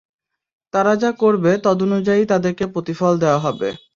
তারা 0.73 0.93
যা 0.95 1.11
করবে 1.21 1.51
তদনুযায়ীই 1.65 2.29
তাদেরকে 2.31 2.65
প্রতিফল 2.73 3.13
দেয়া 3.21 3.39
হবে। 3.45 3.69